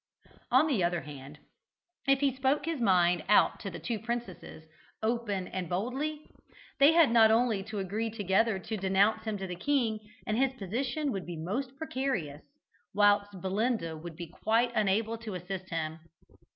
[0.49, 1.37] On the other hand,
[2.07, 4.63] if he spoke his mind out to the two princesses,
[5.03, 6.25] openly and boldly,
[6.79, 11.11] they had only to agree together to denounce him to the king, and his position
[11.11, 12.41] would be most precarious,
[12.95, 15.99] whilst Belinda would be quite unable to assist him.